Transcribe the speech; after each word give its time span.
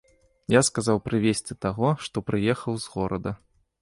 Я 0.53 0.61
сказаў 0.69 1.01
прывесці 1.09 1.57
таго, 1.67 1.93
што 2.07 2.17
прыехаў 2.31 2.73
з 2.85 2.95
горада. 2.95 3.31